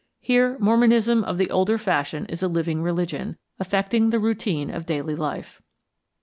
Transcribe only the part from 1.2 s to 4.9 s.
of the older fashion is a living religion, affecting the routine of